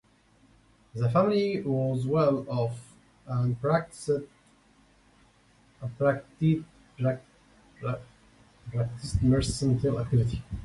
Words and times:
The 0.95 1.11
family 1.11 1.61
was 1.61 2.07
well 2.07 2.43
off 2.47 2.95
and 3.27 3.53
practiced 3.61 4.09
mercantile 9.21 9.99
activity. 9.99 10.41